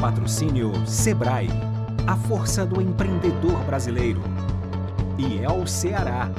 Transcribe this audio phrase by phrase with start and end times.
[0.00, 1.50] Patrocínio Sebrae,
[2.06, 4.22] a força do empreendedor brasileiro.
[5.18, 6.30] E é o Ceará,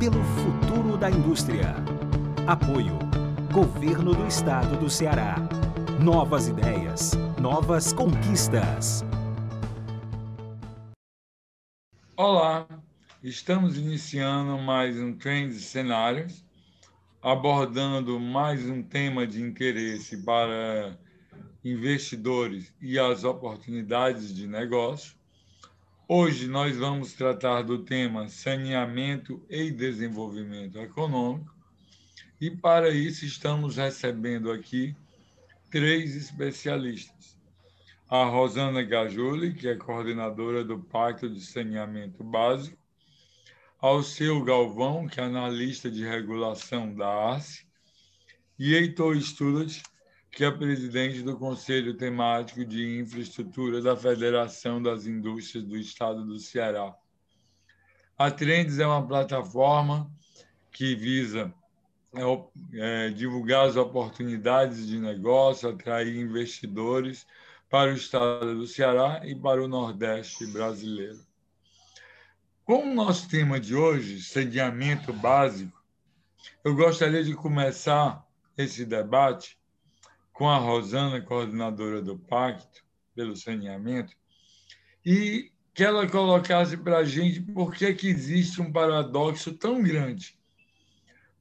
[0.00, 1.76] pelo futuro da indústria.
[2.44, 2.98] Apoio
[3.52, 5.36] Governo do Estado do Ceará.
[6.02, 9.04] Novas ideias, novas conquistas.
[12.16, 12.66] Olá,
[13.22, 16.44] estamos iniciando mais um Trends Cenários,
[17.22, 20.98] abordando mais um tema de interesse para
[21.64, 25.14] investidores e as oportunidades de negócio.
[26.06, 31.54] Hoje nós vamos tratar do tema saneamento e desenvolvimento econômico
[32.38, 34.94] e para isso estamos recebendo aqui
[35.70, 37.38] três especialistas.
[38.06, 42.76] A Rosana Gajuli, que é coordenadora do Pacto de Saneamento Básico,
[43.80, 47.66] ao seu Galvão, que é analista de regulação da ARCE,
[48.58, 49.82] e Heitor Studat,
[50.34, 56.40] que é presidente do Conselho Temático de Infraestrutura da Federação das Indústrias do Estado do
[56.40, 56.92] Ceará.
[58.18, 60.10] A Trends é uma plataforma
[60.72, 61.54] que visa
[62.12, 67.24] é, é, divulgar as oportunidades de negócio, atrair investidores
[67.70, 71.20] para o estado do Ceará e para o Nordeste brasileiro.
[72.64, 75.80] Com o nosso tema de hoje, saneamento básico,
[76.64, 78.26] eu gostaria de começar
[78.56, 79.56] esse debate
[80.34, 84.12] com a Rosana, coordenadora do Pacto pelo Saneamento,
[85.06, 90.36] e que ela colocasse para a gente por que, que existe um paradoxo tão grande.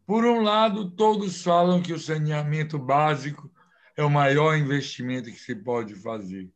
[0.05, 3.52] Por um lado, todos falam que o saneamento básico
[3.97, 6.52] é o maior investimento que se pode fazer,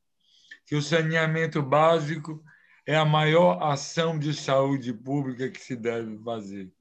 [0.66, 2.44] que o saneamento básico
[2.86, 6.72] é a maior ação de saúde pública que se deve fazer,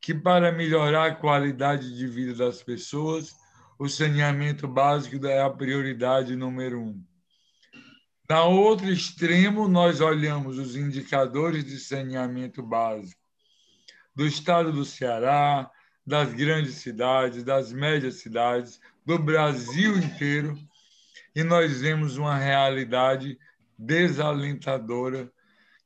[0.00, 3.41] que para melhorar a qualidade de vida das pessoas,
[3.82, 7.04] o saneamento básico é a prioridade número um.
[8.30, 13.20] Na outro extremo, nós olhamos os indicadores de saneamento básico
[14.14, 15.68] do estado do Ceará,
[16.06, 20.56] das grandes cidades, das médias cidades, do Brasil inteiro,
[21.34, 23.36] e nós vemos uma realidade
[23.76, 25.28] desalentadora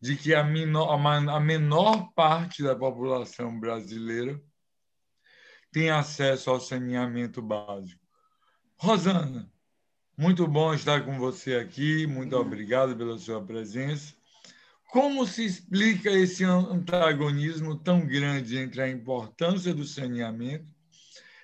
[0.02, 1.00] de que a menor,
[1.30, 4.38] a menor parte da população brasileira
[5.76, 8.00] tem acesso ao saneamento básico.
[8.78, 9.52] Rosana,
[10.16, 14.14] muito bom estar com você aqui, muito obrigado pela sua presença.
[14.90, 20.74] Como se explica esse antagonismo tão grande entre a importância do saneamento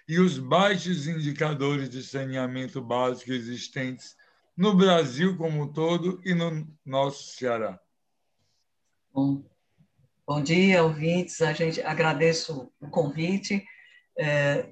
[0.09, 4.17] e os baixos indicadores de saneamento básico existentes
[4.57, 7.79] no Brasil como um todo e no nosso Ceará?
[9.13, 9.45] Bom,
[10.27, 11.43] bom dia, ouvintes.
[11.43, 13.63] A gente agradeço o convite.
[14.19, 14.67] É,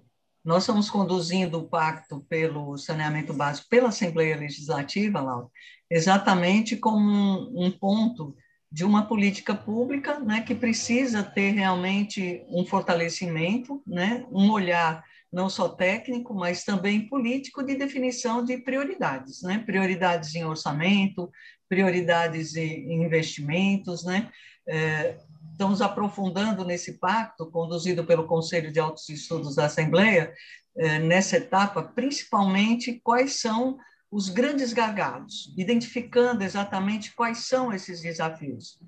[0.45, 5.49] nós estamos conduzindo o pacto pelo saneamento básico pela Assembleia Legislativa, Laura,
[5.91, 8.35] exatamente como um, um ponto
[8.73, 15.49] de uma política pública né, que precisa ter realmente um fortalecimento, né, um olhar não
[15.49, 21.31] só técnico, mas também político de definição de prioridades, né, prioridades em orçamento,
[21.69, 24.31] prioridades em investimentos, né,
[24.69, 25.19] é,
[25.61, 30.33] estamos aprofundando nesse pacto, conduzido pelo Conselho de Altos Estudos da Assembleia,
[30.75, 33.77] é, nessa etapa, principalmente quais são
[34.11, 38.81] os grandes gargalos, identificando exatamente quais são esses desafios.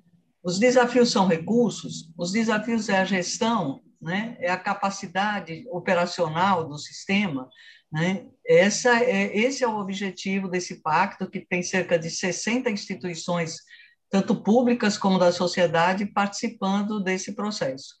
[0.43, 4.35] Os desafios são recursos, os desafios é a gestão, né?
[4.39, 7.47] é a capacidade operacional do sistema.
[7.91, 8.25] Né?
[8.47, 13.57] Essa é, esse é o objetivo desse pacto, que tem cerca de 60 instituições,
[14.13, 17.95] tanto públicas como da sociedade, participando desse processo.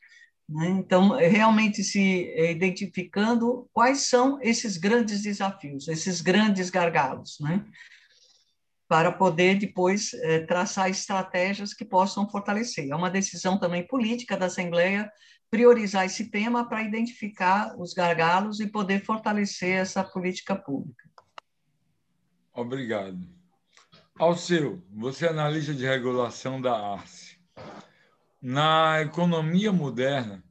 [0.47, 0.69] Né?
[0.69, 7.65] Então, é realmente se é, identificando quais são esses grandes desafios, esses grandes gargalos, né?
[8.87, 12.89] para poder depois é, traçar estratégias que possam fortalecer.
[12.91, 15.11] É uma decisão também política da Assembleia
[15.49, 21.09] priorizar esse tema para identificar os gargalos e poder fortalecer essa política pública.
[22.53, 23.42] Obrigado.
[24.19, 27.39] Alceu, você é analista de regulação da ARCE.
[28.39, 30.43] Na economia moderna,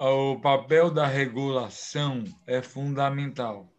[0.00, 3.70] o papel da regulação é fundamental.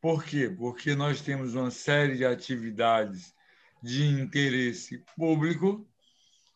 [0.00, 0.48] Por quê?
[0.48, 3.34] Porque nós temos uma série de atividades
[3.82, 5.84] de interesse público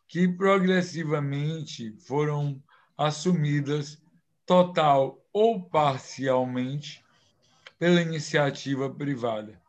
[0.07, 2.63] que progressivamente foram
[2.97, 4.01] assumidas
[4.47, 7.05] total ou parcialmente
[7.77, 9.64] pela iniciativa privada.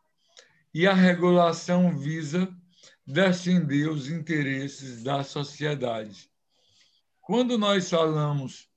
[0.78, 2.54] E a regulação visa
[3.06, 6.30] defender os interesses da sociedade.
[7.22, 8.68] Quando nós falamos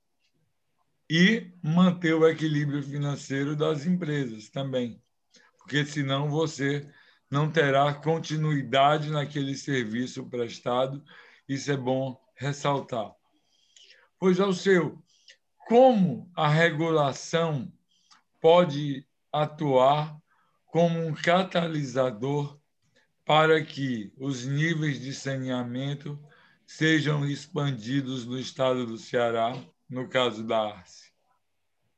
[1.10, 4.98] e manter o equilíbrio financeiro das empresas também,
[5.58, 6.90] porque senão você
[7.30, 11.04] não terá continuidade naquele serviço prestado.
[11.46, 13.14] Isso é bom ressaltar.
[14.18, 15.04] Pois, ao seu,
[15.68, 17.70] como a regulação
[18.40, 20.18] pode atuar
[20.70, 22.58] como um catalisador
[23.24, 26.18] para que os níveis de saneamento
[26.66, 29.56] sejam expandidos no estado do Ceará,
[29.88, 31.10] no caso da Arce.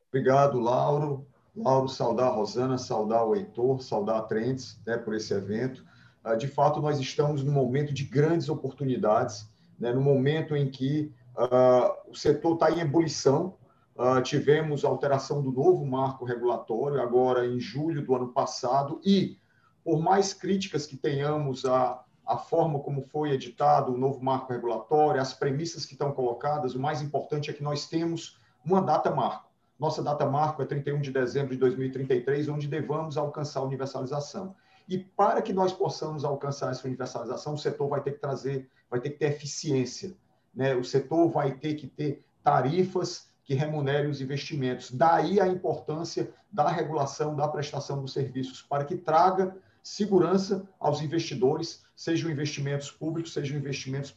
[0.08, 1.26] Obrigado, Lauro.
[1.54, 5.84] Lauro, saudar a Rosana, saudar o Heitor, saudar a Trentes né, por esse evento.
[6.24, 9.46] Ah, de fato, nós estamos num momento de grandes oportunidades,
[9.78, 13.54] né, no momento em que uh, o setor está em ebulição.
[14.02, 19.38] Uh, tivemos a alteração do novo marco regulatório, agora em julho do ano passado, e,
[19.84, 25.20] por mais críticas que tenhamos a a forma como foi editado o novo marco regulatório,
[25.20, 29.50] as premissas que estão colocadas, o mais importante é que nós temos uma data marco.
[29.78, 34.54] Nossa data marco é 31 de dezembro de 2033, onde devamos alcançar a universalização.
[34.88, 39.00] E para que nós possamos alcançar essa universalização, o setor vai ter que trazer, vai
[39.00, 40.14] ter que ter eficiência.
[40.54, 40.74] Né?
[40.74, 44.90] O setor vai ter que ter tarifas que remunerem os investimentos.
[44.90, 51.82] Daí a importância da regulação da prestação dos serviços, para que traga segurança aos investidores,
[51.96, 54.14] sejam investimentos públicos, sejam investimentos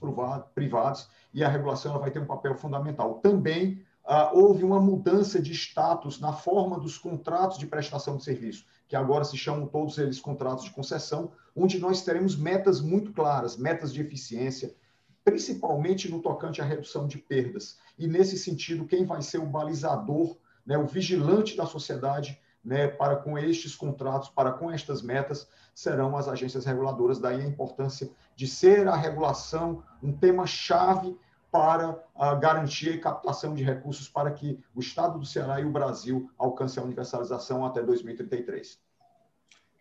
[0.53, 3.15] privados, e a regulação ela vai ter um papel fundamental.
[3.15, 8.65] Também ah, houve uma mudança de status na forma dos contratos de prestação de serviço,
[8.87, 13.57] que agora se chamam todos eles contratos de concessão, onde nós teremos metas muito claras,
[13.57, 14.75] metas de eficiência,
[15.25, 17.79] principalmente no tocante à redução de perdas.
[17.97, 23.15] E, nesse sentido, quem vai ser o balizador, né, o vigilante da sociedade né, para
[23.15, 27.19] com estes contratos, para com estas metas, serão as agências reguladoras.
[27.19, 31.17] Daí a importância de ser a regulação um tema-chave
[31.51, 35.71] para a garantia e captação de recursos para que o Estado do Ceará e o
[35.71, 38.77] Brasil alcancem a universalização até 2033.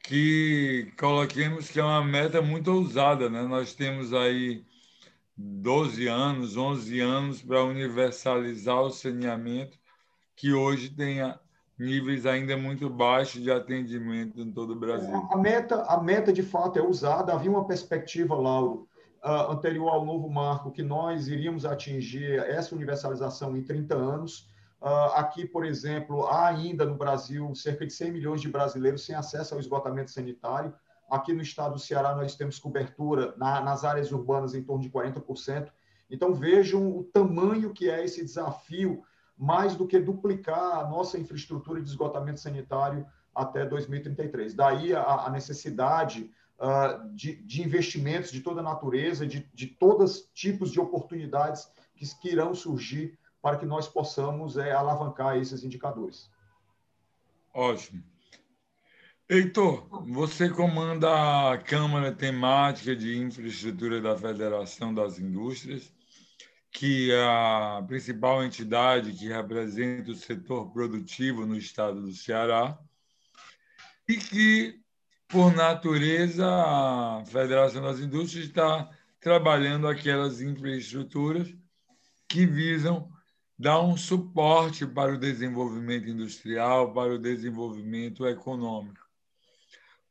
[0.04, 3.42] Que coloquemos que é uma meta muito ousada, né?
[3.42, 4.62] Nós temos aí
[5.36, 9.78] 12 anos, 11 anos para universalizar o saneamento,
[10.36, 11.20] que hoje tem
[11.78, 15.14] níveis ainda muito baixos de atendimento em todo o Brasil.
[15.30, 17.32] A meta, a meta de fato é usada.
[17.32, 18.88] Havia uma perspectiva, Lauro,
[19.24, 24.48] uh, anterior ao novo marco, que nós iríamos atingir essa universalização em 30 anos.
[24.80, 29.14] Uh, aqui, por exemplo, há ainda no Brasil cerca de 100 milhões de brasileiros sem
[29.14, 30.72] acesso ao esgotamento sanitário.
[31.14, 34.90] Aqui no estado do Ceará, nós temos cobertura na, nas áreas urbanas em torno de
[34.90, 35.70] 40%.
[36.10, 39.00] Então, vejam o tamanho que é esse desafio
[39.38, 44.54] mais do que duplicar a nossa infraestrutura de esgotamento sanitário até 2033.
[44.54, 50.72] Daí a, a necessidade uh, de, de, investimentos de toda natureza, de, de todos tipos
[50.72, 56.28] de oportunidades que, que, irão surgir para que nós possamos é, alavancar esses indicadores.
[57.54, 58.02] Ótimo.
[59.26, 65.90] Heitor, você comanda a Câmara Temática de Infraestrutura da Federação das Indústrias
[66.70, 72.78] que a principal entidade que representa o setor produtivo no estado do Ceará
[74.06, 74.78] e que,
[75.26, 81.48] por natureza, a Federação das Indústrias está trabalhando aquelas infraestruturas
[82.28, 83.10] que visam
[83.58, 89.03] dar um suporte para o desenvolvimento industrial, para o desenvolvimento econômico.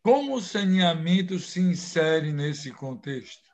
[0.03, 3.49] Como o saneamento se insere nesse contexto?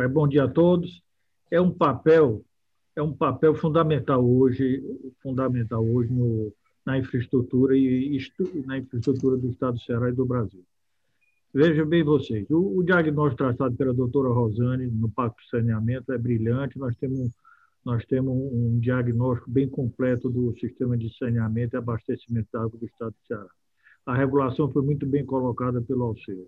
[0.00, 1.04] É bom dia a todos
[1.50, 2.42] é um papel
[2.96, 4.82] é um papel fundamental hoje
[5.22, 6.50] fundamental hoje no,
[6.86, 8.18] na infraestrutura e
[8.64, 10.64] na infraestrutura do Estado do Ceará e do Brasil.
[11.52, 16.18] Vejam bem vocês, o, o diagnóstico traçado pela doutora Rosane no Pacto de Saneamento é
[16.18, 17.32] brilhante, nós temos,
[17.84, 22.86] nós temos um diagnóstico bem completo do sistema de saneamento e abastecimento de água do
[22.86, 23.50] Estado do Ceará.
[24.06, 26.46] A regulação foi muito bem colocada pelo Alceu.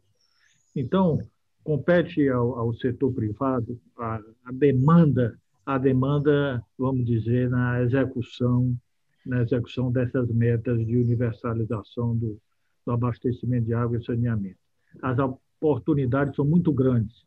[0.74, 1.18] Então,
[1.64, 8.76] compete ao, ao setor privado a, a, demanda, a demanda, vamos dizer, na execução,
[9.24, 12.38] na execução dessas metas de universalização do,
[12.84, 14.58] do abastecimento de água e saneamento.
[15.02, 17.24] As oportunidades são muito grandes.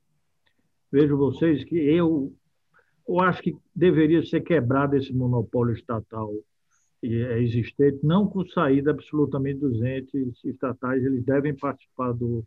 [0.92, 2.34] Vejo vocês que eu,
[3.08, 6.32] eu acho que deveria ser quebrado esse monopólio estatal
[7.02, 12.46] é existente, não com saída absolutamente dos entes estatais, eles devem participar do,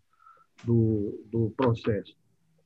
[0.65, 2.15] do, do processo.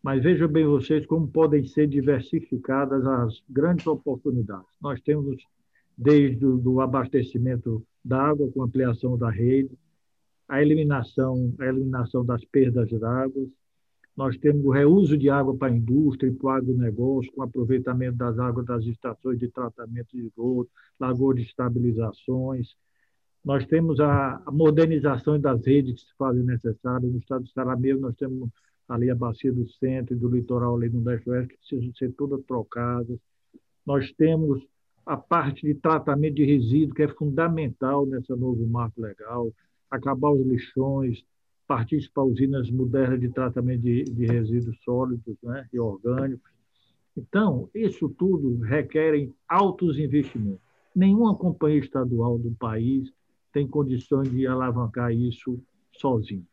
[0.02, 4.68] Mas vejam bem vocês como podem ser diversificadas as grandes oportunidades.
[4.80, 5.36] Nós temos
[5.96, 9.70] desde o abastecimento da água com ampliação da rede,
[10.48, 13.48] a eliminação, a eliminação das perdas de águas,
[14.16, 18.16] nós temos o reuso de água para a indústria e para o agronegócio, com aproveitamento
[18.16, 22.74] das águas das estações de tratamento de esgoto, lagoas de estabilizações.
[23.44, 27.12] Nós temos a, modernização das redes que se fazem necessárias.
[27.12, 28.48] No estado do Ceará mesmo, nós temos
[28.88, 32.42] ali a bacia do centro e do litoral ali no leste-oeste, que precisam ser todas
[32.46, 33.18] trocadas.
[33.84, 34.66] Nós temos
[35.04, 39.52] a parte de tratamento de resíduos, que é fundamental nessa novo marco legal,
[39.90, 41.22] acabar os lixões,
[41.66, 46.50] partir para usinas modernas de tratamento de, de resíduos sólidos né, e orgânicos.
[47.16, 50.60] Então, isso tudo requer altos investimentos.
[50.94, 53.10] Nenhuma companhia estadual do país
[53.52, 55.58] tem condições de alavancar isso
[55.92, 56.46] sozinho.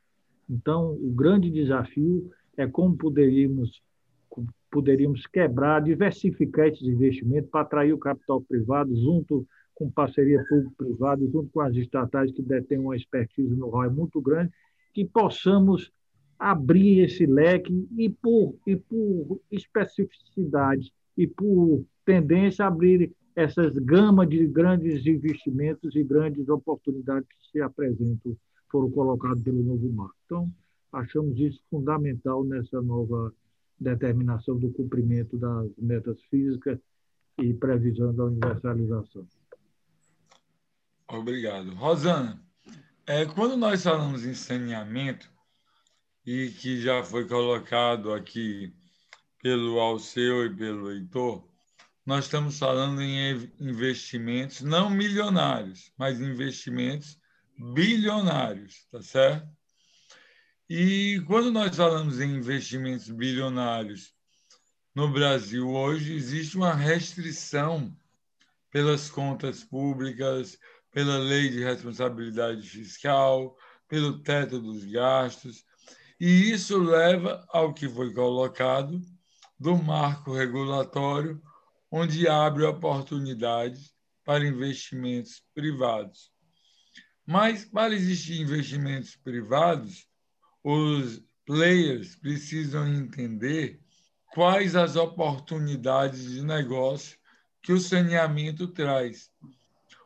[0.50, 3.82] Então, o grande desafio é como poderíamos
[4.72, 11.50] poderíamos quebrar, diversificar esses investimentos para atrair o capital privado junto com parceria público-privada, junto
[11.52, 14.52] com as estatais que detêm uma expertise no ROI muito grande,
[14.94, 15.92] que possamos
[16.38, 24.46] abrir esse leque e por, e por especificidade e por tendência abrir essas gamas de
[24.46, 28.38] grandes investimentos e grandes oportunidades que se apresentam,
[28.70, 30.16] foram colocadas pelo novo marco.
[30.26, 30.52] Então,
[30.92, 33.34] achamos isso fundamental nessa nova
[33.80, 36.80] determinação do cumprimento das metas físicas
[37.40, 39.26] e previsão da universalização.
[41.08, 41.74] Obrigado.
[41.76, 42.40] Rosana,
[43.06, 45.32] é, quando nós falamos em saneamento,
[46.26, 48.74] e que já foi colocado aqui
[49.42, 51.46] pelo Alceu e pelo Heitor,
[52.06, 57.20] nós estamos falando em investimentos não milionários, mas investimentos
[57.74, 59.48] bilionários, tá certo?
[60.70, 64.14] E quando nós falamos em investimentos bilionários
[64.96, 67.96] no Brasil hoje, existe uma restrição
[68.72, 70.58] pelas contas públicas,
[70.94, 73.58] pela lei de responsabilidade fiscal,
[73.90, 75.66] pelo teto dos gastos,
[76.20, 79.02] e isso leva ao que foi colocado
[79.60, 81.42] do marco regulatório
[81.92, 86.32] onde abre oportunidades para investimentos privados.
[87.26, 90.08] Mas, para existir investimentos privados,
[90.64, 93.80] os players precisam entender
[94.34, 97.18] quais as oportunidades de negócio
[97.62, 99.32] que o saneamento traz.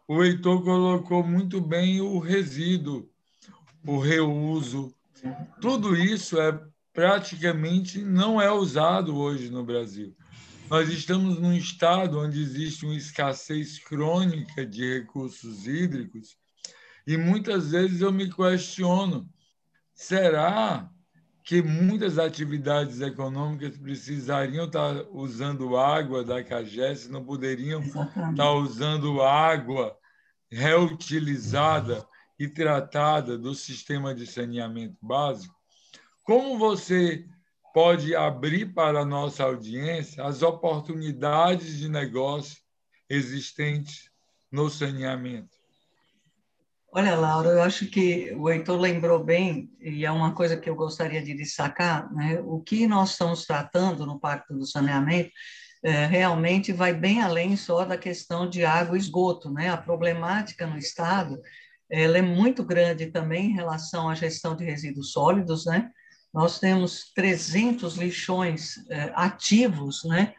[0.08, 3.10] O Heitor colocou muito bem o resíduo,
[3.86, 4.96] o reuso.
[5.60, 6.58] Tudo isso é
[6.94, 10.16] praticamente não é usado hoje no Brasil.
[10.70, 16.38] Nós estamos num estado onde existe uma escassez crônica de recursos hídricos
[17.06, 19.30] e muitas vezes eu me questiono:
[19.94, 20.90] será
[21.44, 28.32] que muitas atividades econômicas precisariam estar usando água da CAGES, não poderiam Exatamente.
[28.32, 29.97] estar usando água
[30.52, 32.08] reutilizada
[32.40, 35.56] e tratada do sistema de saneamento básico?
[36.24, 37.26] Como você
[37.78, 42.58] pode abrir para a nossa audiência as oportunidades de negócio
[43.08, 44.10] existentes
[44.52, 45.56] no saneamento.
[46.92, 50.76] Olha, Laura, eu acho que o Heitor lembrou bem, e é uma coisa que eu
[50.76, 52.42] gostaria de destacar, né?
[52.44, 55.30] o que nós estamos tratando no Pacto do Saneamento
[55.84, 59.50] realmente vai bem além só da questão de água e esgoto.
[59.50, 59.70] Né?
[59.70, 61.40] A problemática no Estado
[61.90, 65.90] ela é muito grande também em relação à gestão de resíduos sólidos, né?
[66.34, 70.34] Nós temos 300 lixões eh, ativos né,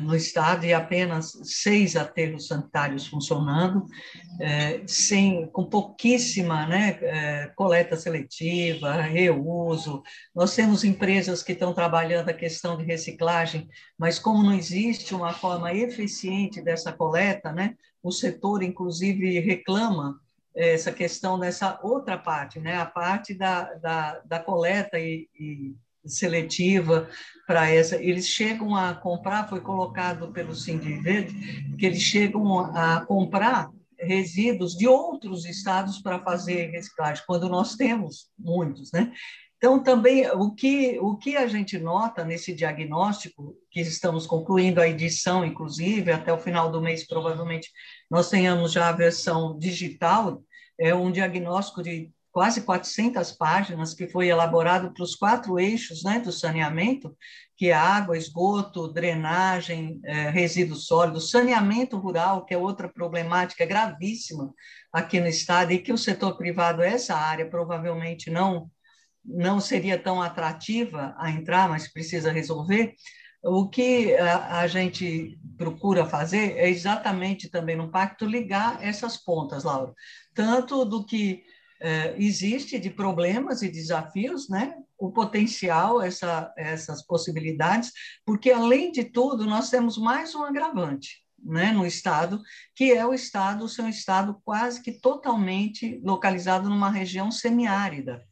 [0.00, 3.86] no estado e apenas seis aterros sanitários funcionando,
[4.40, 10.02] eh, sem, com pouquíssima né, coleta seletiva, reuso.
[10.34, 15.32] Nós temos empresas que estão trabalhando a questão de reciclagem, mas como não existe uma
[15.32, 20.18] forma eficiente dessa coleta, né, o setor, inclusive, reclama
[20.54, 22.76] essa questão dessa outra parte, né?
[22.76, 25.74] a parte da, da, da coleta e, e
[26.10, 27.08] seletiva
[27.46, 27.96] para essa.
[27.96, 34.88] Eles chegam a comprar, foi colocado pelo Verde, que eles chegam a comprar resíduos de
[34.88, 39.12] outros estados para fazer reciclagem, quando nós temos muitos, né?
[39.60, 44.88] Então, também, o que, o que a gente nota nesse diagnóstico, que estamos concluindo a
[44.88, 47.70] edição, inclusive, até o final do mês, provavelmente,
[48.10, 50.42] nós tenhamos já a versão digital,
[50.78, 56.20] é um diagnóstico de quase 400 páginas que foi elaborado para os quatro eixos né,
[56.20, 57.16] do saneamento,
[57.56, 64.54] que é água, esgoto, drenagem, é, resíduos sólidos, saneamento rural, que é outra problemática gravíssima
[64.92, 68.70] aqui no estado, e que o setor privado, essa área, provavelmente não
[69.22, 72.94] não seria tão atrativa a entrar, mas precisa resolver.
[73.42, 79.64] O que a, a, gente procura fazer é exatamente também no pacto ligar essas pontas,
[79.64, 79.94] Laura,
[80.34, 81.59] tanto do que é,
[82.18, 87.90] existe de problemas e desafios, né, o potencial, essa, essas possibilidades,
[88.24, 92.42] porque, além de tudo, nós temos mais um agravante né, no estado,
[92.74, 98.22] que é o estado ser um estado quase que totalmente localizado numa região semiárida.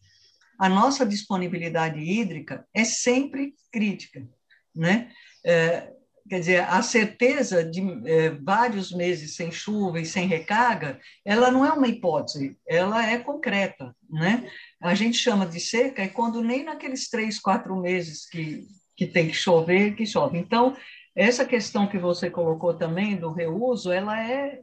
[0.59, 4.28] A nossa disponibilidade hídrica é sempre crítica,
[4.75, 5.11] né?
[5.47, 5.93] É,
[6.28, 11.64] quer dizer, a certeza de é, vários meses sem chuva e sem recarga, ela não
[11.64, 14.49] é uma hipótese, ela é concreta, né?
[14.80, 18.66] A gente chama de seca é quando nem naqueles três, quatro meses que,
[18.97, 20.38] que tem que chover, que chove.
[20.38, 20.76] Então,
[21.16, 24.61] essa questão que você colocou também do reuso, ela é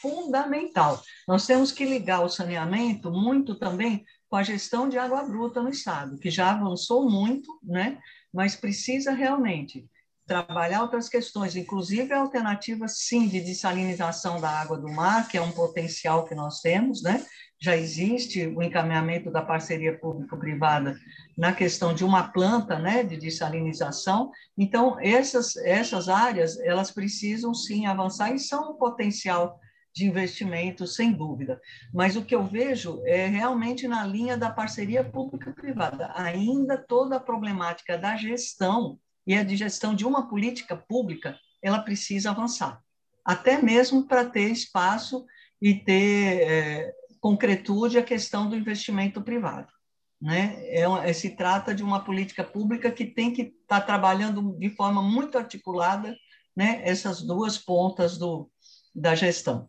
[0.00, 1.02] fundamental.
[1.28, 5.68] Nós temos que ligar o saneamento muito também com a gestão de água bruta no
[5.68, 7.98] estado, que já avançou muito, né?
[8.32, 9.86] Mas precisa realmente
[10.26, 15.42] trabalhar outras questões, inclusive a alternativa, sim, de dessalinização da água do mar, que é
[15.42, 17.24] um potencial que nós temos, né?
[17.60, 20.96] Já existe o encaminhamento da parceria público-privada
[21.36, 24.30] na questão de uma planta, né, de dessalinização.
[24.56, 29.58] Então, essas, essas áreas, elas precisam, sim, avançar e são um potencial
[29.94, 31.60] de investimento, sem dúvida.
[31.92, 36.10] Mas o que eu vejo é realmente na linha da parceria pública-privada.
[36.16, 41.80] Ainda toda a problemática da gestão e a de gestão de uma política pública, ela
[41.80, 42.82] precisa avançar,
[43.24, 45.24] até mesmo para ter espaço
[45.60, 49.72] e ter é, concretude a questão do investimento privado.
[50.20, 50.56] Né?
[50.66, 54.70] É, é, se trata de uma política pública que tem que estar tá trabalhando de
[54.70, 56.16] forma muito articulada
[56.56, 58.50] né, essas duas pontas do,
[58.94, 59.68] da gestão.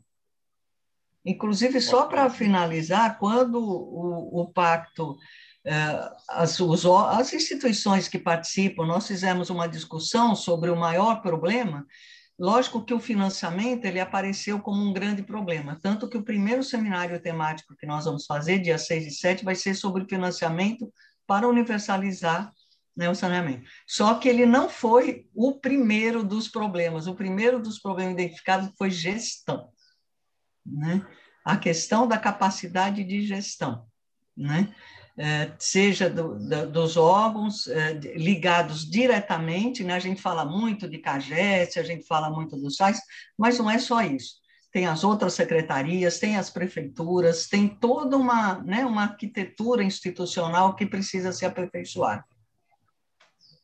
[1.26, 5.18] Inclusive, só para finalizar, quando o, o pacto
[6.30, 11.86] as, os, as instituições que participam, nós fizemos uma discussão sobre o maior problema.
[12.38, 17.20] Lógico que o financiamento ele apareceu como um grande problema, tanto que o primeiro seminário
[17.20, 20.92] temático que nós vamos fazer, dia 6 e 7, vai ser sobre financiamento
[21.26, 22.52] para universalizar
[22.96, 23.68] né, o saneamento.
[23.88, 27.08] Só que ele não foi o primeiro dos problemas.
[27.08, 29.70] O primeiro dos problemas identificados foi gestão.
[30.66, 31.06] Né?
[31.44, 33.86] A questão da capacidade de gestão.
[34.36, 34.74] Né?
[35.18, 39.94] É, seja do, dos órgãos é, ligados diretamente, né?
[39.94, 43.00] a gente fala muito de CAGES, a gente fala muito dos SAIS,
[43.38, 44.36] mas não é só isso.
[44.74, 50.86] Tem as outras secretarias, tem as prefeituras, tem toda uma, né, uma arquitetura institucional que
[50.86, 52.26] precisa ser aperfeiçoada.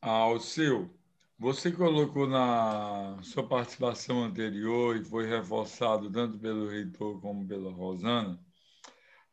[0.02, 0.90] Alceu,
[1.38, 8.40] você colocou na sua participação anterior e foi reforçado tanto pelo reitor como pela Rosana,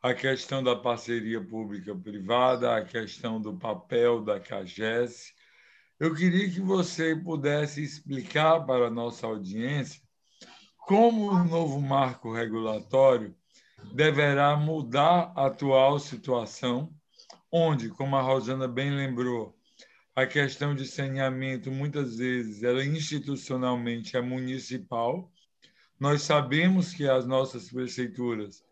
[0.01, 5.33] a questão da parceria pública-privada, a questão do papel da CAGES.
[5.99, 10.01] Eu queria que você pudesse explicar para a nossa audiência
[10.77, 13.35] como o novo marco regulatório
[13.93, 16.93] deverá mudar a atual situação,
[17.51, 19.55] onde, como a Rosana bem lembrou,
[20.15, 25.29] a questão de saneamento muitas vezes ela institucionalmente é municipal.
[25.99, 28.63] Nós sabemos que as nossas prefeituras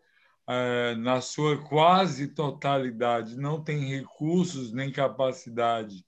[0.98, 6.06] na sua quase totalidade, não tem recursos nem capacidade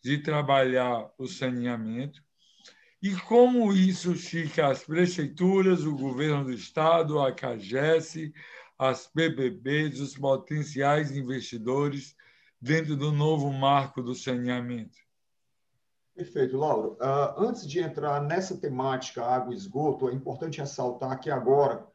[0.00, 2.22] de trabalhar o saneamento.
[3.02, 8.32] E como isso fica as prefeituras, o governo do estado, a CAGES,
[8.78, 12.16] as PPPs, os potenciais investidores
[12.60, 14.96] dentro do novo marco do saneamento?
[16.14, 16.96] Perfeito, Lauro.
[17.00, 21.86] Uh, antes de entrar nessa temática água e esgoto, é importante ressaltar que agora,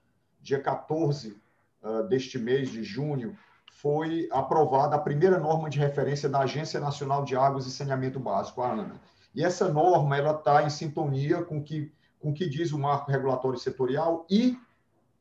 [0.41, 1.46] dia 14 ah,
[2.09, 3.37] deste mês de junho,
[3.71, 8.61] foi aprovada a primeira norma de referência da Agência Nacional de Águas e Saneamento Básico,
[8.61, 8.99] a ANA.
[9.35, 13.11] E essa norma ela está em sintonia com que, com o que diz o marco
[13.11, 14.57] regulatório setorial e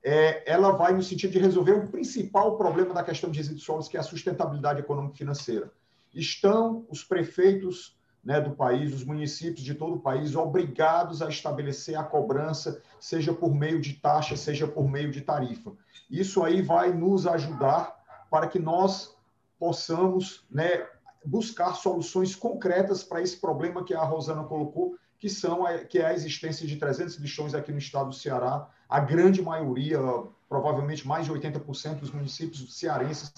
[0.02, 3.88] é, ela vai no sentido de resolver o principal problema da questão de resíduos sólidos,
[3.88, 5.70] que é a sustentabilidade econômica e financeira.
[6.14, 11.96] Estão os prefeitos né, do país, os municípios de todo o país, obrigados a estabelecer
[11.96, 15.70] a cobrança, seja por meio de taxa, seja por meio de tarifa.
[16.10, 17.96] Isso aí vai nos ajudar
[18.28, 19.16] para que nós
[19.60, 20.84] possamos né,
[21.24, 26.06] buscar soluções concretas para esse problema que a Rosana colocou, que, são a, que é
[26.06, 28.68] a existência de 300 lixões aqui no estado do Ceará.
[28.88, 30.00] A grande maioria,
[30.48, 33.32] provavelmente mais de 80% dos municípios cearenses,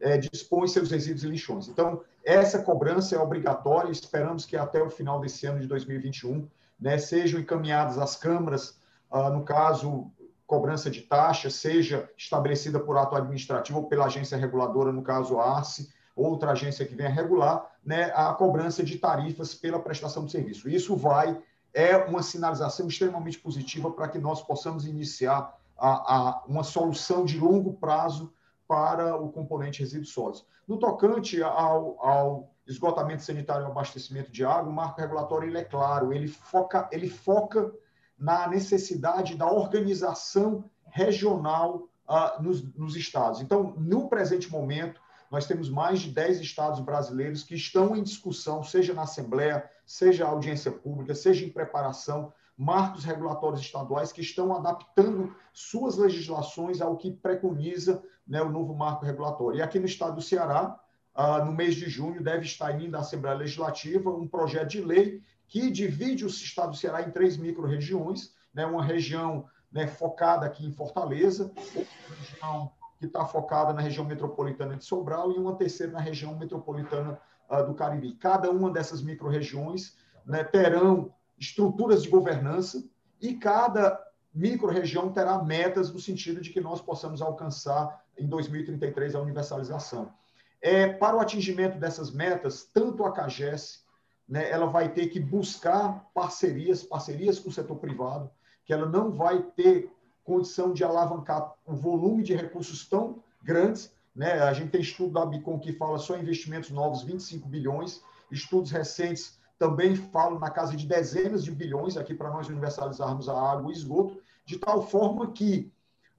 [0.00, 1.68] é, dispõe seus resíduos e lixões.
[1.68, 6.98] Então, essa cobrança é obrigatória, esperamos que até o final desse ano de 2021 né,
[6.98, 8.78] sejam encaminhadas às câmaras,
[9.10, 10.10] ah, no caso,
[10.46, 15.56] cobrança de taxa, seja estabelecida por ato administrativo ou pela agência reguladora, no caso a
[15.56, 20.68] ARCE, outra agência que venha regular, né, a cobrança de tarifas pela prestação de serviço.
[20.68, 21.40] Isso vai,
[21.72, 27.38] é uma sinalização extremamente positiva para que nós possamos iniciar a, a, uma solução de
[27.38, 28.32] longo prazo
[28.68, 30.46] para o componente resíduos sólidos.
[30.66, 35.64] No tocante ao, ao esgotamento sanitário e abastecimento de água, o marco regulatório ele é
[35.64, 37.72] claro, ele foca, ele foca
[38.18, 43.40] na necessidade da organização regional uh, nos, nos estados.
[43.40, 45.00] Então, no presente momento,
[45.30, 50.26] nós temos mais de 10 estados brasileiros que estão em discussão, seja na Assembleia, seja
[50.26, 57.12] audiência pública, seja em preparação, marcos regulatórios estaduais que estão adaptando suas legislações ao que
[57.12, 59.58] preconiza né, o novo marco regulatório.
[59.58, 60.78] E aqui no estado do Ceará,
[61.14, 65.22] ah, no mês de junho, deve estar indo à Assembleia Legislativa um projeto de lei
[65.48, 70.66] que divide o estado do Ceará em três micro-regiões, né, uma região né, focada aqui
[70.66, 71.86] em Fortaleza, outra
[72.20, 77.18] região que está focada na região metropolitana de Sobral e uma terceira na região metropolitana
[77.48, 78.14] uh, do Cariri.
[78.14, 82.84] Cada uma dessas micro-regiões né, terão estruturas de governança
[83.20, 89.20] e cada micro-região terá metas no sentido de que nós possamos alcançar em 2033 a
[89.20, 90.12] universalização.
[90.60, 93.84] É, para o atingimento dessas metas, tanto a CAGES,
[94.28, 98.30] né, ela vai ter que buscar parcerias, parcerias com o setor privado,
[98.64, 99.90] que ela não vai ter
[100.24, 103.92] condição de alavancar um volume de recursos tão grandes.
[104.14, 104.32] Né?
[104.40, 109.38] A gente tem estudo da Bicom que fala só investimentos novos, 25 bilhões, estudos recentes
[109.58, 113.74] também falam na casa de dezenas de bilhões aqui para nós universalizarmos a água e
[113.74, 115.72] esgoto, de tal forma que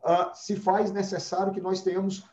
[0.04, 2.26] uh, se faz necessário que nós tenhamos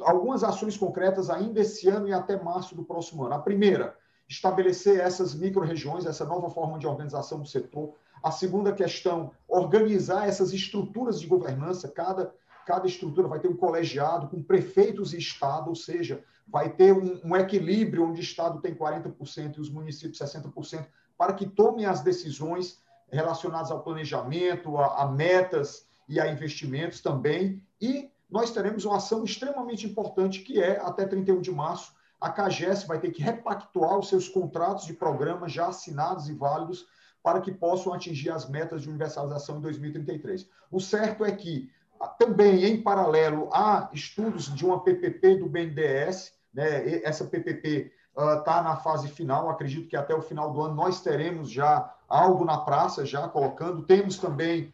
[0.00, 3.34] algumas ações concretas ainda esse ano e até março do próximo ano.
[3.34, 3.96] A primeira,
[4.28, 10.52] estabelecer essas micro-regiões, essa nova forma de organização do setor, a segunda questão, organizar essas
[10.52, 11.88] estruturas de governança.
[11.88, 12.32] Cada,
[12.66, 17.20] cada estrutura vai ter um colegiado com prefeitos e Estado, ou seja, vai ter um,
[17.24, 22.00] um equilíbrio onde o Estado tem 40% e os municípios 60%, para que tomem as
[22.00, 27.62] decisões relacionadas ao planejamento, a, a metas e a investimentos também.
[27.80, 32.84] E nós teremos uma ação extremamente importante, que é, até 31 de março, a CAGES
[32.84, 36.86] vai ter que repactuar os seus contratos de programa já assinados e válidos
[37.22, 40.48] para que possam atingir as metas de universalização em 2033.
[40.70, 46.32] O certo é que ah, também, em paralelo, há estudos de uma PPP do BNDES,
[46.52, 47.00] né?
[47.04, 51.00] essa PPP está uh, na fase final, acredito que até o final do ano nós
[51.00, 53.82] teremos já algo na praça, já colocando.
[53.84, 54.72] Temos também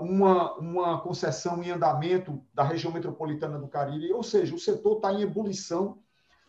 [0.00, 5.12] uma, uma concessão em andamento da região metropolitana do Cariri, ou seja, o setor está
[5.12, 5.98] em ebulição,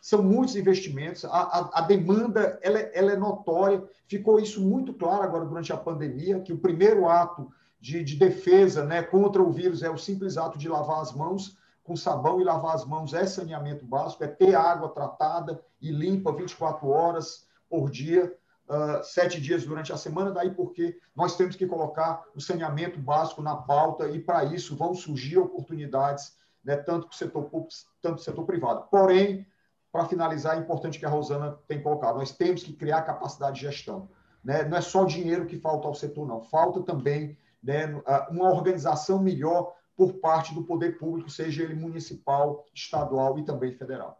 [0.01, 4.93] são muitos investimentos, a, a, a demanda ela, é, ela, é notória, ficou isso muito
[4.93, 9.51] claro agora durante a pandemia, que o primeiro ato de, de, defesa né, contra o
[9.51, 13.13] vírus é o simples ato de lavar as mãos com sabão e lavar as mãos
[13.13, 18.35] é saneamento básico, é ter água tratada e limpa 24 horas por dia,
[18.71, 23.41] uh, sete dias durante a semana, daí porque nós temos que colocar o saneamento básico
[23.41, 28.15] na pauta e para isso vão surgir oportunidades, né, tanto para o setor público, tanto
[28.15, 28.87] para o setor privado.
[28.89, 29.45] Porém,
[29.91, 33.65] para finalizar, é importante que a Rosana tem colocado, nós temos que criar capacidade de
[33.65, 34.09] gestão.
[34.43, 34.63] Né?
[34.63, 36.41] Não é só dinheiro que falta ao setor, não.
[36.41, 43.37] Falta também né, uma organização melhor por parte do poder público, seja ele municipal, estadual
[43.37, 44.19] e também federal.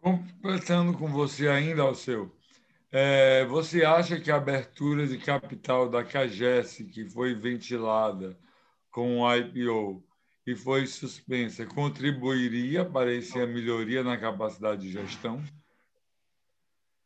[0.00, 2.30] Completando com você ainda, Alceu,
[2.92, 8.36] é, você acha que a abertura de capital da CAGES, que foi ventilada
[8.90, 10.02] com o IPO,
[10.46, 15.40] e foi suspensa contribuiria para essa melhoria na capacidade de gestão?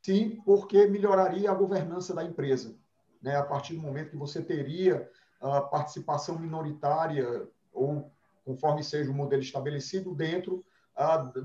[0.02, 2.74] Sim, porque melhoraria a governança da empresa.
[3.20, 3.36] Né?
[3.36, 8.10] A partir do momento que você teria a participação minoritária, ou
[8.44, 10.64] conforme seja o modelo estabelecido, dentro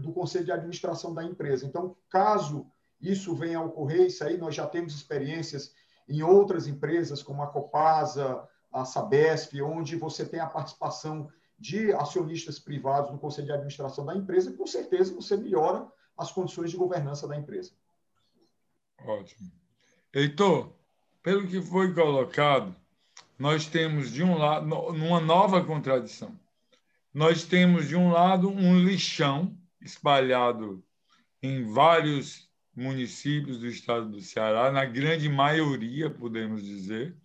[0.02, 1.66] do conselho de administração da empresa.
[1.66, 2.70] Então, caso
[3.02, 5.74] isso venha a ocorrer, isso aí nós já temos experiências
[6.08, 12.58] em outras empresas, como a Copasa, a Sabesp, onde você tem a participação de acionistas
[12.60, 17.28] privados no conselho de administração da empresa, com certeza você melhora as condições de governança
[17.28, 17.72] da empresa.
[19.06, 19.52] Ótimo.
[20.14, 20.74] Heitor,
[21.22, 22.76] pelo que foi colocado,
[23.38, 26.38] nós temos de um lado uma nova contradição.
[27.14, 30.84] Nós temos de um lado um lixão espalhado
[31.42, 32.49] em vários
[32.80, 37.16] municípios do estado do Ceará, na grande maioria, podemos dizer.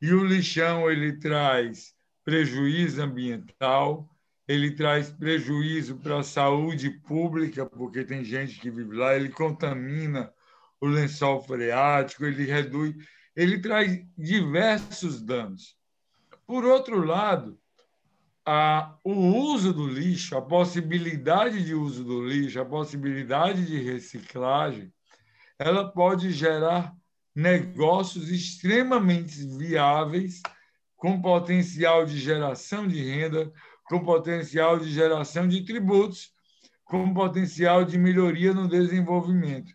[0.00, 1.92] E o lixão ele traz
[2.24, 4.08] prejuízo ambiental,
[4.46, 10.32] ele traz prejuízo para a saúde pública, porque tem gente que vive lá, ele contamina
[10.80, 12.94] o lençol freático, ele reduz,
[13.34, 15.76] ele traz diversos danos.
[16.46, 17.58] Por outro lado,
[18.50, 24.90] a, o uso do lixo, a possibilidade de uso do lixo, a possibilidade de reciclagem,
[25.58, 26.94] ela pode gerar
[27.34, 30.40] negócios extremamente viáveis
[30.96, 33.52] com potencial de geração de renda,
[33.84, 36.32] com potencial de geração de tributos,
[36.86, 39.74] com potencial de melhoria no desenvolvimento.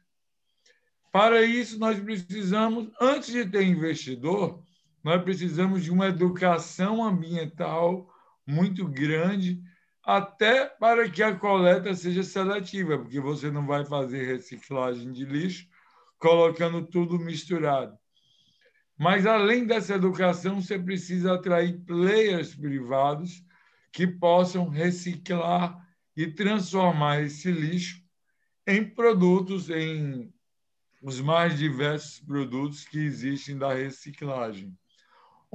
[1.12, 4.64] Para isso, nós precisamos, antes de ter investidor,
[5.04, 8.10] nós precisamos de uma educação ambiental
[8.46, 9.62] muito grande,
[10.04, 15.68] até para que a coleta seja seletiva, porque você não vai fazer reciclagem de lixo
[16.18, 17.98] colocando tudo misturado.
[18.98, 23.44] Mas, além dessa educação, você precisa atrair players privados
[23.92, 25.78] que possam reciclar
[26.16, 28.02] e transformar esse lixo
[28.68, 30.32] em produtos, em
[31.02, 34.74] os mais diversos produtos que existem da reciclagem.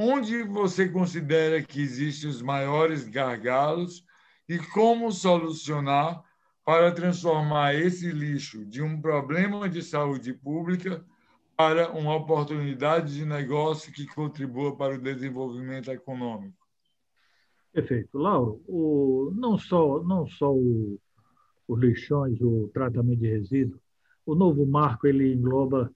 [0.00, 4.04] Onde você considera que existem os maiores gargalos
[4.48, 6.22] e como solucionar
[6.64, 11.04] para transformar esse lixo de um problema de saúde pública
[11.56, 16.56] para uma oportunidade de negócio que contribua para o desenvolvimento econômico.
[17.72, 18.16] Perfeito.
[18.16, 20.96] Lauro, o, não só, não só o,
[21.66, 23.80] os lixões, o tratamento de resíduos,
[24.24, 25.92] o novo marco ele engloba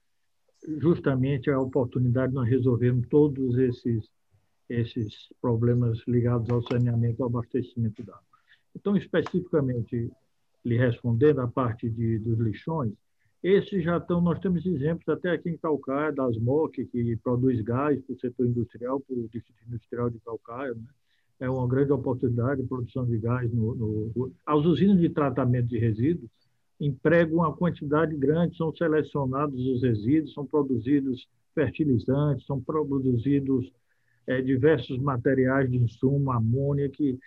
[0.66, 4.08] justamente a oportunidade de nós resolvermos todos esses,
[4.68, 8.22] esses problemas ligados ao saneamento ao abastecimento d'água.
[8.74, 10.10] Então, especificamente,
[10.64, 12.92] lhe respondendo a parte de, dos lixões,
[13.42, 18.00] esses já estão, nós temos exemplos até aqui em Calcaia, das MOC, que produz gás
[18.02, 20.74] para o setor industrial, para o Distrito Industrial de Calcaia.
[20.74, 20.86] Né?
[21.40, 23.52] É uma grande oportunidade de produção de gás.
[23.52, 26.30] No, no, as usinas de tratamento de resíduos
[26.80, 33.70] empregam uma quantidade grande, são selecionados os resíduos, são produzidos fertilizantes, são produzidos
[34.26, 37.18] é, diversos materiais de insumo, amônia, que,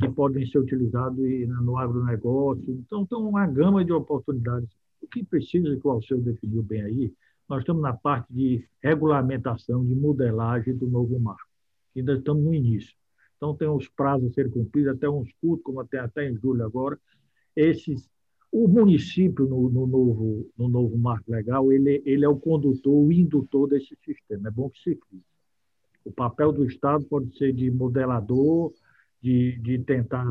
[0.00, 1.18] que podem ser utilizados
[1.62, 2.64] no agronegócio.
[2.68, 4.68] Então, tem uma gama de oportunidades
[5.02, 7.12] o que precisa, que o Alceu definiu bem aí,
[7.48, 11.48] nós estamos na parte de regulamentação, de modelagem do novo marco.
[11.94, 12.94] Ainda estamos no início.
[13.36, 16.64] Então, tem os prazos a serem cumpridos, até uns curtos, como até, até em julho
[16.64, 16.98] agora.
[17.56, 18.08] Esses,
[18.52, 23.10] o município, no, no, novo, no novo marco legal, ele, ele é o condutor, o
[23.10, 24.48] indutor desse sistema.
[24.48, 25.24] É bom que se frise.
[26.04, 28.74] O papel do Estado pode ser de modelador,
[29.22, 30.26] de, de tentar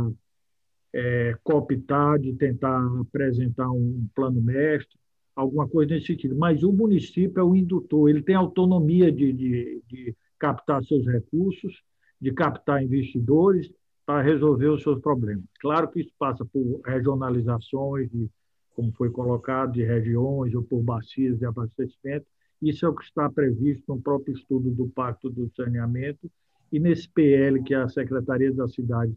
[0.93, 4.99] é, cooptar, de tentar apresentar um plano mestre,
[5.35, 6.35] alguma coisa nesse sentido.
[6.35, 11.81] Mas o município é o indutor, ele tem autonomia de, de, de captar seus recursos,
[12.19, 13.71] de captar investidores
[14.05, 15.45] para resolver os seus problemas.
[15.59, 18.29] Claro que isso passa por regionalizações, de,
[18.75, 22.25] como foi colocado, de regiões ou por bacias de abastecimento.
[22.61, 26.29] Isso é o que está previsto no próprio estudo do Pacto do Saneamento
[26.71, 29.15] e nesse PL que a Secretaria da Cidade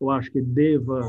[0.00, 1.02] eu acho que deva,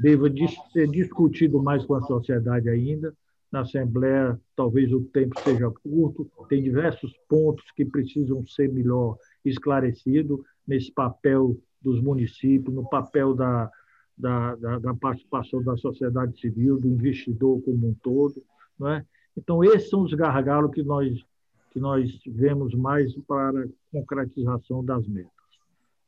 [0.00, 0.28] deva
[0.72, 3.12] ser discutido mais com a sociedade ainda.
[3.50, 10.40] Na Assembleia, talvez o tempo seja curto, tem diversos pontos que precisam ser melhor esclarecidos
[10.66, 11.56] nesse papel
[11.90, 13.70] dos municípios, no papel da,
[14.16, 18.42] da, da, da participação da sociedade civil, do investidor como um todo.
[18.78, 19.04] Não é?
[19.36, 21.24] Então, esses são os gargalos que nós,
[21.70, 25.36] que nós vemos mais para a concretização das metas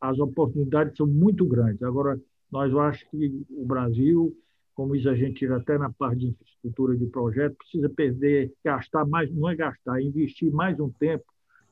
[0.00, 1.82] as oportunidades são muito grandes.
[1.82, 4.36] Agora, nós acho que o Brasil,
[4.74, 9.30] como isso a gente até na parte de infraestrutura de projeto, precisa perder, gastar mais,
[9.32, 11.24] não é gastar, é investir mais um tempo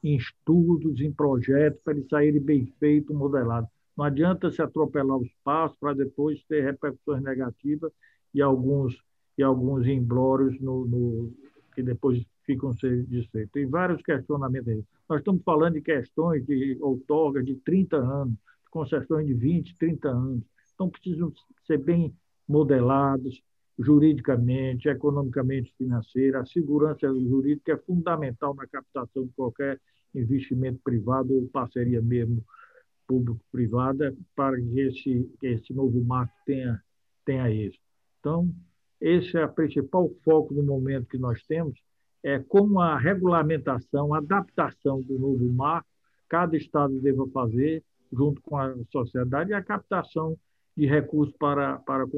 [0.03, 3.71] em estudos, em projetos, para eles saírem bem feitos, modelados.
[3.97, 7.91] Não adianta se atropelar os passos para depois ter repercussões negativas
[8.35, 9.03] e alguns,
[9.39, 11.33] e alguns emblórios no, no,
[11.75, 13.53] que depois ficam ser desfeitos.
[13.53, 14.85] Tem vários questionamentos aí.
[15.09, 20.09] Nós estamos falando de questões de outorga de 30 anos, de concessões de 20, 30
[20.09, 20.43] anos.
[20.75, 21.33] Então, precisam
[21.67, 22.15] ser bem
[22.47, 23.43] modelados
[23.79, 26.41] juridicamente, economicamente, financeira.
[26.41, 29.81] A segurança jurídica é fundamental na captação de qualquer
[30.15, 32.45] investimento privado ou parceria mesmo
[33.07, 36.81] público-privada para que esse, esse novo marco tenha,
[37.25, 37.83] tenha êxito.
[38.21, 38.51] Então,
[39.01, 41.79] esse é o principal foco no momento que nós temos,
[42.23, 45.89] é, como a regulamentação, a adaptação do novo marco,
[46.29, 50.37] cada Estado deva fazer, junto com a sociedade, e a captação
[50.77, 52.09] de recursos para, para a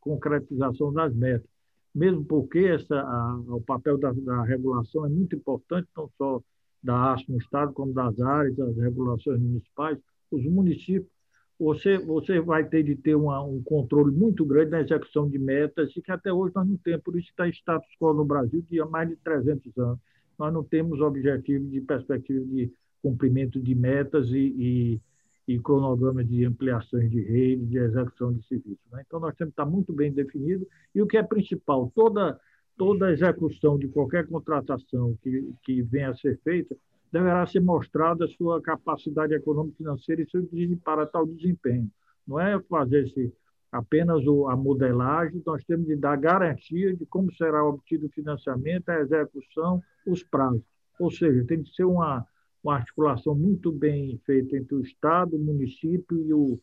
[0.00, 1.48] concretização das metas.
[1.94, 6.42] Mesmo porque essa, a, o papel da, da, regulação é muito importante, não só
[6.82, 9.98] da ASP no Estado, como das áreas, das regulações municipais.
[10.34, 11.14] Os municípios
[11.58, 15.92] você, você vai ter de ter uma, um controle muito grande na execução de metas,
[15.96, 18.80] e que até hoje nós não temos, por isso está status quo no Brasil de
[18.80, 19.98] há mais de 300 anos.
[20.38, 25.00] Nós não temos objetivo de perspectiva de cumprimento de metas e,
[25.46, 28.90] e, e cronograma de ampliações de rede, de execução de serviços.
[28.90, 29.04] Né?
[29.06, 32.38] Então, nós temos que estar muito bem definido, e o que é principal, toda,
[32.76, 36.76] toda execução de qualquer contratação que, que venha a ser feita
[37.14, 40.42] deverá ser mostrada a sua capacidade econômica financeira e seu
[40.82, 41.88] para tal desempenho.
[42.26, 43.32] Não é fazer esse,
[43.70, 48.98] apenas a modelagem, nós temos de dar garantia de como será obtido o financiamento, a
[48.98, 50.64] execução, os prazos.
[50.98, 52.26] Ou seja, tem que ser uma,
[52.64, 56.58] uma articulação muito bem feita entre o Estado, o município e o,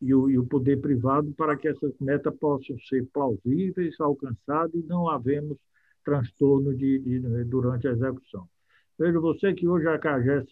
[0.00, 4.82] e o, e o poder privado para que essas metas possam ser plausíveis, alcançadas e
[4.86, 5.58] não havemos
[6.02, 8.48] transtorno de, de, durante a execução.
[9.00, 10.46] Veja você que hoje a CAGES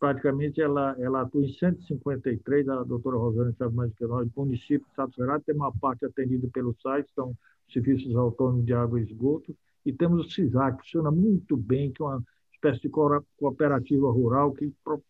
[0.00, 4.88] praticamente ela, ela atua em 153, a doutora Rosana sabe mais que nós, municípios do
[4.88, 7.36] Estado do Ceará, tem uma parte atendida pelo site, são
[7.70, 12.02] Serviços Autônomos de Água e Esgoto, e temos o CISAC, que funciona muito bem, que
[12.02, 15.02] é uma espécie de cooperativa rural que pro,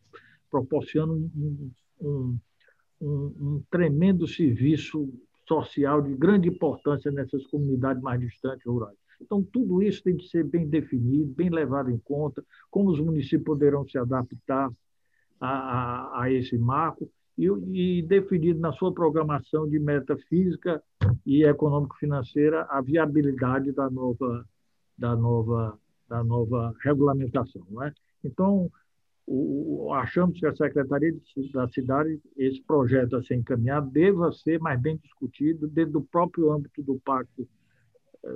[0.51, 2.39] proporciona um, um,
[3.01, 3.09] um,
[3.41, 5.13] um tremendo serviço
[5.47, 9.04] social de grande importância nessas comunidades mais distantes rurais.
[9.21, 13.45] Então, tudo isso tem que ser bem definido, bem levado em conta, como os municípios
[13.45, 14.71] poderão se adaptar
[15.41, 20.83] a, a, a esse marco e, e definido na sua programação de meta física
[21.27, 24.45] e econômico-financeira a viabilidade da nova,
[24.97, 27.67] da nova, da nova regulamentação.
[27.71, 27.93] Não é?
[28.23, 28.71] Então,
[29.27, 31.15] o, achamos que a Secretaria
[31.53, 36.53] da Cidade, esse projeto a ser encaminhado, deva ser mais bem discutido dentro do próprio
[36.53, 37.49] âmbito do Pacto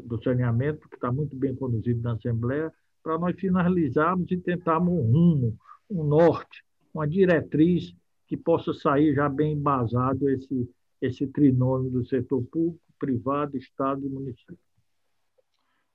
[0.05, 2.73] do saneamento, que está muito bem conduzido na Assembleia,
[3.03, 5.59] para nós finalizarmos e tentarmos um rumo,
[5.91, 7.95] um norte, uma diretriz
[8.27, 10.71] que possa sair já bem embasado esse,
[11.01, 14.59] esse trinômio do setor público, privado, Estado e município.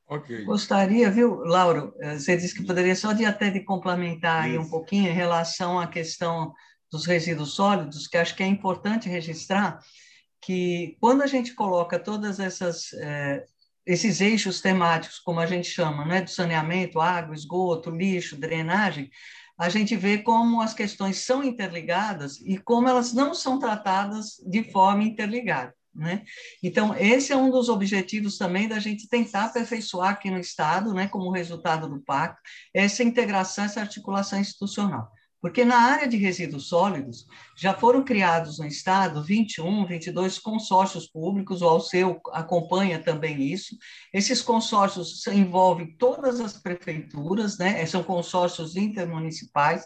[0.07, 0.43] Okay.
[0.43, 1.93] Gostaria, viu, Lauro?
[2.13, 5.87] Você disse que poderia só de até de complementar aí um pouquinho em relação à
[5.87, 6.53] questão
[6.91, 9.79] dos resíduos sólidos, que acho que é importante registrar
[10.41, 13.45] que quando a gente coloca todas essas eh,
[13.85, 19.09] esses eixos temáticos, como a gente chama, né, do saneamento, água, esgoto, lixo, drenagem,
[19.57, 24.63] a gente vê como as questões são interligadas e como elas não são tratadas de
[24.71, 25.73] forma interligada.
[25.93, 26.23] Né?
[26.63, 31.07] Então, esse é um dos objetivos também da gente tentar aperfeiçoar aqui no Estado, né,
[31.07, 32.41] como resultado do pacto,
[32.73, 35.11] essa integração, essa articulação institucional.
[35.43, 37.27] Porque na área de resíduos sólidos,
[37.57, 43.75] já foram criados no Estado 21, 22 consórcios públicos, o Alceu acompanha também isso.
[44.13, 47.85] Esses consórcios envolvem todas as prefeituras, né?
[47.85, 49.85] são consórcios intermunicipais,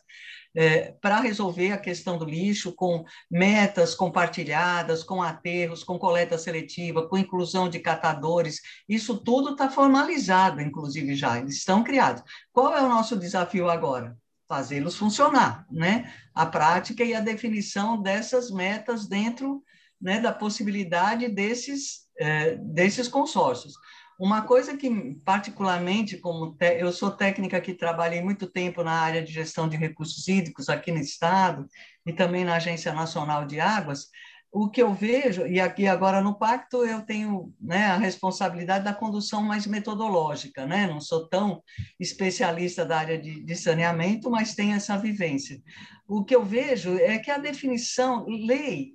[0.56, 7.10] é, para resolver a questão do lixo, com metas compartilhadas, com aterros, com coleta seletiva,
[7.10, 8.62] com inclusão de catadores.
[8.88, 12.22] Isso tudo está formalizado, inclusive, já, eles estão criados.
[12.52, 14.16] Qual é o nosso desafio agora?
[14.48, 16.14] Fazê-los funcionar, né?
[16.34, 19.64] A prática e a definição dessas metas dentro
[20.02, 23.74] né, da possibilidade desses, é, desses consórcios.
[24.20, 29.24] Uma coisa que, particularmente, como te, eu sou técnica que trabalhei muito tempo na área
[29.24, 31.68] de gestão de recursos hídricos aqui no Estado
[32.06, 34.10] e também na Agência Nacional de Águas,
[34.52, 38.94] o que eu vejo, e aqui agora no pacto eu tenho né, a responsabilidade da
[38.94, 40.88] condução mais metodológica, né?
[40.88, 41.62] não sou tão
[42.00, 45.62] especialista da área de, de, saneamento, mas tenho essa vivência.
[46.08, 48.94] O que eu vejo é que a definição, lei,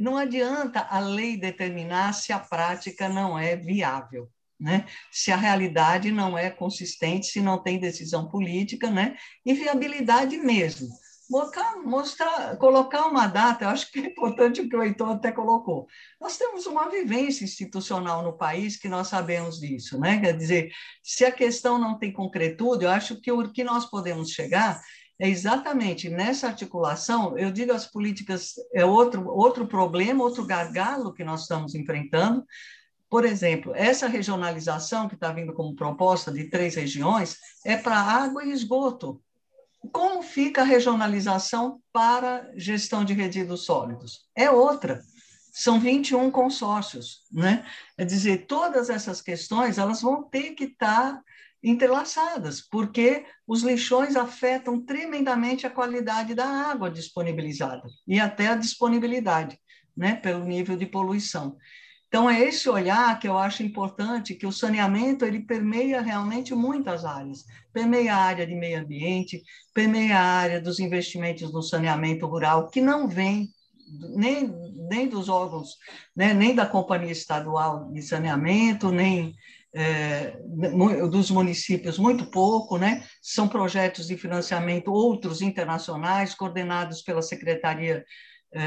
[0.00, 4.28] não adianta a lei determinar se a prática não é viável.
[4.58, 4.86] Né?
[5.12, 9.16] Se a realidade não é consistente, se não tem decisão política, né?
[9.44, 10.88] e viabilidade mesmo
[11.28, 15.30] mostrar, mostrar, colocar uma data, eu acho que é importante o que o Heitor até
[15.30, 15.86] colocou.
[16.20, 20.20] Nós temos uma vivência institucional no país que nós sabemos disso, né?
[20.20, 20.70] Quer dizer,
[21.02, 24.80] se a questão não tem concretude, eu acho que o que nós podemos chegar
[25.20, 31.24] é exatamente nessa articulação, eu digo as políticas, é outro, outro problema, outro gargalo que
[31.24, 32.44] nós estamos enfrentando,
[33.10, 38.44] por exemplo, essa regionalização que está vindo como proposta de três regiões é para água
[38.44, 39.20] e esgoto.
[39.92, 44.26] Como fica a regionalização para gestão de resíduos sólidos?
[44.34, 45.00] É outra.
[45.52, 47.64] São 21 consórcios, né?
[47.96, 51.20] É dizer, todas essas questões elas vão ter que estar
[51.62, 59.58] entrelaçadas, porque os lixões afetam tremendamente a qualidade da água disponibilizada e até a disponibilidade,
[59.96, 61.56] né, pelo nível de poluição.
[62.08, 67.04] Então, é esse olhar que eu acho importante, que o saneamento ele permeia realmente muitas
[67.04, 67.44] áreas.
[67.72, 69.42] Permeia a área de meio ambiente,
[69.74, 73.50] permeia a área dos investimentos no saneamento rural, que não vem
[74.16, 74.50] nem,
[74.88, 75.76] nem dos órgãos,
[76.16, 79.34] né, nem da Companhia Estadual de Saneamento, nem
[79.74, 80.38] é,
[81.10, 83.04] dos municípios, muito pouco, né?
[83.20, 88.04] São projetos de financiamento, outros internacionais, coordenados pela Secretaria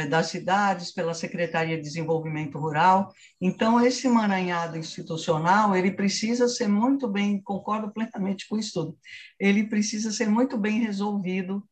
[0.09, 3.11] das cidades, pela Secretaria de Desenvolvimento Rural.
[3.39, 8.95] Então, esse emaranhado institucional, ele precisa ser muito bem, concordo plenamente com o estudo,
[9.39, 11.67] ele precisa ser muito bem resolvido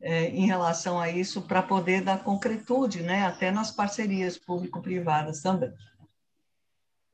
[0.00, 5.72] é, em relação a isso para poder dar concretude, né, até nas parcerias público-privadas também.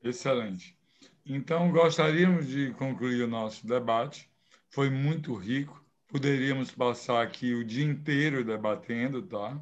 [0.03, 0.77] Excelente.
[1.25, 4.31] Então, gostaríamos de concluir o nosso debate.
[4.69, 5.83] Foi muito rico.
[6.09, 9.59] Poderíamos passar aqui o dia inteiro debatendo, tá?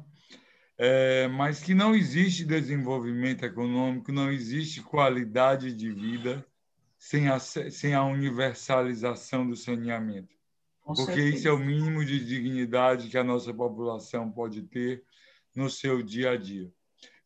[0.77, 6.45] É, mas que não existe desenvolvimento econômico, não existe qualidade de vida
[6.97, 10.33] sem a, sem a universalização do saneamento.
[10.81, 11.35] Com porque certeza.
[11.37, 15.03] isso é o mínimo de dignidade que a nossa população pode ter
[15.55, 16.71] no seu dia a dia.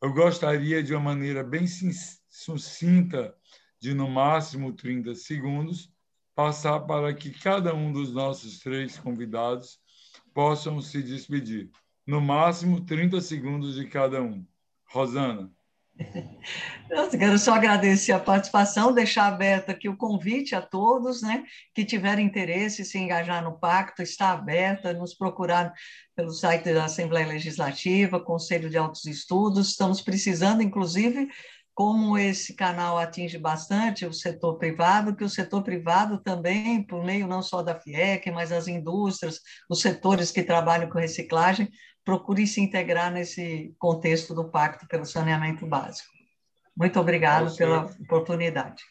[0.01, 1.65] Eu gostaria, de uma maneira bem
[2.29, 3.35] sucinta,
[3.79, 5.91] de no máximo 30 segundos,
[6.35, 9.79] passar para que cada um dos nossos três convidados
[10.33, 11.71] possam se despedir.
[12.07, 14.45] No máximo 30 segundos de cada um.
[14.85, 15.51] Rosana.
[16.89, 21.43] Eu quero só agradecer a participação, deixar aberto aqui o convite a todos né,
[21.73, 25.73] que tiverem interesse em se engajar no pacto, está aberta, nos procurar
[26.15, 31.27] pelo site da Assembleia Legislativa, Conselho de Altos Estudos, estamos precisando, inclusive,
[31.73, 37.27] como esse canal atinge bastante o setor privado, que o setor privado também, por meio
[37.27, 41.69] não só da FIEC, mas as indústrias, os setores que trabalham com reciclagem,
[42.07, 46.09] procure se integrar nesse contexto do Pacto pelo Saneamento Básico.
[46.73, 48.81] Muito obrigado pela oportunidade.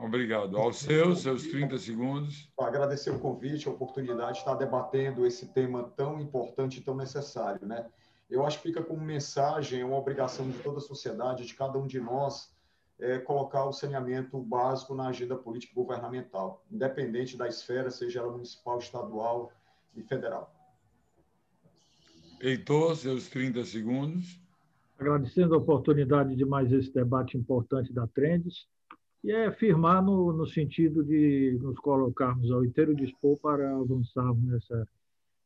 [0.00, 0.56] Obrigado.
[0.56, 2.50] Ao seu, seus 30 segundos.
[2.58, 7.64] Agradecer o convite, a oportunidade de estar debatendo esse tema tão importante e tão necessário.
[7.64, 7.86] Né?
[8.28, 11.78] Eu acho que fica como mensagem, é uma obrigação de toda a sociedade, de cada
[11.78, 12.52] um de nós,
[12.98, 18.76] é, colocar o saneamento básico na agenda política governamental, independente da esfera, seja ela municipal,
[18.78, 19.52] estadual
[19.94, 20.57] e federal.
[22.40, 24.40] Heitor, seus 30 segundos.
[24.98, 28.66] Agradecendo a oportunidade de mais esse debate importante da Trends,
[29.22, 34.88] e é firmar no, no sentido de nos colocarmos ao inteiro dispor para avançarmos nessa,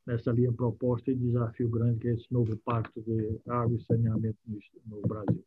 [0.07, 4.39] nessa linha proposta e desafio grande que é esse novo pacto de água e saneamento
[4.47, 5.45] no, no Brasil.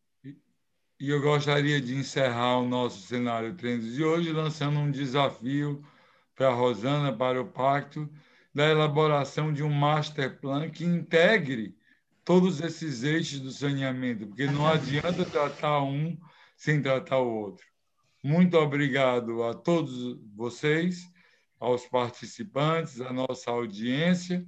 [1.00, 5.84] E eu gostaria de encerrar o nosso cenário Trends de hoje lançando um desafio
[6.34, 8.10] para a Rosana, para o pacto,
[8.56, 11.78] da elaboração de um master plan que integre
[12.24, 16.18] todos esses eixos do saneamento, porque não adianta tratar um
[16.56, 17.66] sem tratar o outro.
[18.24, 21.04] Muito obrigado a todos vocês,
[21.60, 24.48] aos participantes, à nossa audiência,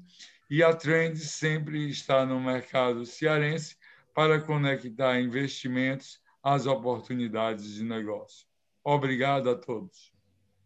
[0.50, 3.76] e a Trend sempre está no mercado cearense
[4.16, 8.48] para conectar investimentos às oportunidades de negócio.
[8.84, 10.14] Obrigado a todos.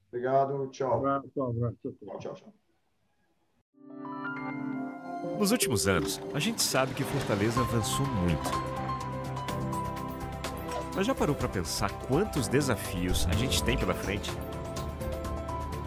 [0.09, 1.01] Obrigado, tchau.
[1.33, 1.75] Tchau,
[2.19, 2.53] tchau, tchau.
[5.41, 8.51] Nos últimos anos, a gente sabe que Fortaleza avançou muito.
[10.95, 14.31] Mas já parou para pensar quantos desafios a gente tem pela frente?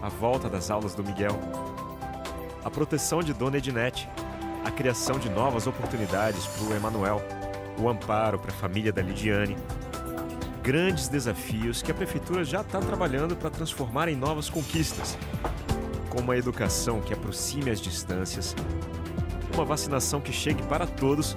[0.03, 1.39] A volta das aulas do Miguel,
[2.65, 4.09] a proteção de Dona Ednete,
[4.65, 7.23] a criação de novas oportunidades para o Emanuel,
[7.79, 9.57] o amparo para a família da Lidiane.
[10.63, 15.17] Grandes desafios que a Prefeitura já está trabalhando para transformar em novas conquistas
[16.15, 18.55] com uma educação que aproxime as distâncias,
[19.53, 21.37] uma vacinação que chegue para todos,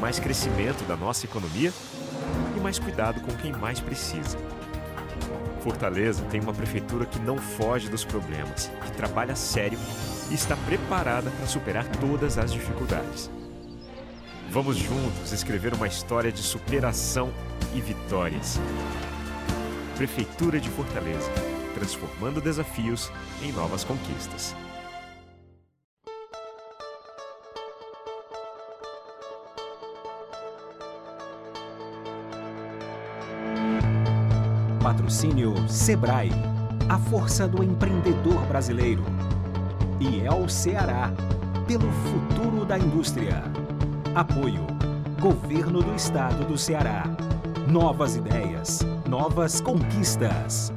[0.00, 1.72] mais crescimento da nossa economia
[2.56, 4.38] e mais cuidado com quem mais precisa.
[5.62, 9.78] Fortaleza tem uma prefeitura que não foge dos problemas, que trabalha sério
[10.30, 13.30] e está preparada para superar todas as dificuldades.
[14.50, 17.32] Vamos juntos escrever uma história de superação
[17.74, 18.60] e vitórias.
[19.96, 23.10] Prefeitura de Fortaleza transformando desafios
[23.42, 24.54] em novas conquistas.
[34.80, 36.30] Patrocínio Sebrae,
[36.88, 39.02] a força do empreendedor brasileiro.
[39.98, 41.10] E é o Ceará,
[41.66, 43.42] pelo futuro da indústria.
[44.14, 44.66] Apoio:
[45.20, 47.04] Governo do Estado do Ceará.
[47.66, 50.70] Novas ideias, novas conquistas.